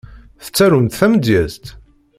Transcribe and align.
Tettarumt 0.43 0.93
tamedyezt? 0.99 1.65